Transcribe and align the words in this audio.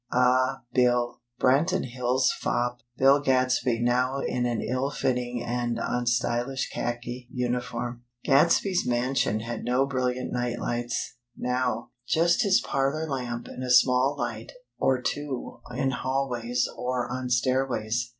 Ah, 0.11 0.63
Bill! 0.73 1.19
Branton 1.39 1.85
Hills' 1.85 2.31
fop! 2.39 2.79
Bill 2.97 3.19
Gadsby 3.21 3.83
now 3.83 4.17
in 4.19 4.47
an 4.47 4.59
ill 4.59 4.89
fitting 4.89 5.43
and 5.43 5.77
un 5.79 6.07
stylish 6.07 6.71
khaki 6.73 7.27
uniform. 7.31 8.01
Gadby's 8.23 8.83
mansion 8.87 9.41
had 9.41 9.63
no 9.63 9.85
brilliant 9.85 10.33
night 10.33 10.59
lights, 10.59 11.17
now; 11.37 11.91
just 12.07 12.41
his 12.41 12.61
parlor 12.61 13.07
lamp 13.07 13.47
and 13.47 13.63
a 13.63 13.69
small 13.69 14.15
light 14.17 14.53
or 14.79 14.99
two 14.99 15.59
in 15.75 15.91
hallways 15.91 16.67
or 16.75 17.07
on 17.07 17.29
stairways. 17.29 18.09